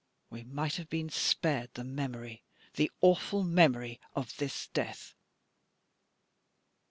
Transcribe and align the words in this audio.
We 0.31 0.41
might 0.43 0.77
have 0.77 0.89
been 0.89 1.11
spared 1.11 1.75
the 1.75 1.83
memory 1.83 2.41
the 2.73 2.89
awful 3.01 3.43
memory 3.43 4.01
of 4.15 4.35
this 4.37 4.67
death!" 4.73 5.13